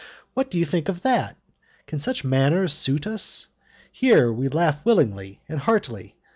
[0.33, 1.37] What do you think of that?
[1.85, 3.49] Can such manners suit us?
[3.91, 6.15] Here we laugh willingly and heartily!